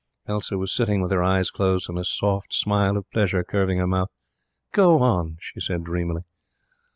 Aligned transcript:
"'Elsa 0.27 0.57
was 0.57 0.71
sitting 0.73 0.99
with 0.99 1.11
her 1.11 1.21
eyes 1.21 1.51
closed 1.51 1.87
and 1.87 1.99
a 1.99 2.03
soft 2.03 2.55
smile 2.55 2.97
of 2.97 3.07
pleasure 3.11 3.43
curving 3.43 3.77
her 3.77 3.85
mouth. 3.85 4.09
'Go 4.71 4.99
on,' 4.99 5.37
she 5.39 5.59
said, 5.59 5.83
dreamily. 5.83 6.23